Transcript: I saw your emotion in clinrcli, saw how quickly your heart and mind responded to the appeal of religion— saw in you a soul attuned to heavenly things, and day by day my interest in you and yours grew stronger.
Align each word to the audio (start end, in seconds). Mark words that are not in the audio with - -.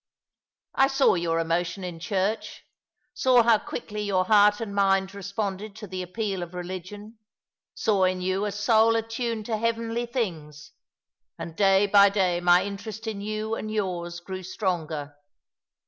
I 0.73 0.87
saw 0.87 1.13
your 1.13 1.37
emotion 1.37 1.83
in 1.83 1.99
clinrcli, 1.99 2.61
saw 3.13 3.43
how 3.43 3.59
quickly 3.59 4.01
your 4.01 4.25
heart 4.25 4.59
and 4.59 4.73
mind 4.73 5.13
responded 5.13 5.75
to 5.75 5.85
the 5.85 6.01
appeal 6.01 6.41
of 6.41 6.55
religion— 6.55 7.19
saw 7.75 8.05
in 8.05 8.19
you 8.19 8.45
a 8.45 8.51
soul 8.51 8.95
attuned 8.95 9.45
to 9.45 9.57
heavenly 9.57 10.07
things, 10.07 10.71
and 11.37 11.55
day 11.55 11.85
by 11.85 12.09
day 12.09 12.39
my 12.41 12.65
interest 12.65 13.05
in 13.05 13.21
you 13.21 13.53
and 13.53 13.71
yours 13.71 14.21
grew 14.21 14.41
stronger. 14.41 15.15